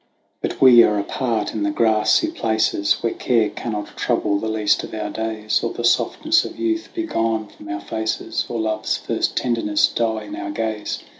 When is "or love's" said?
8.49-8.97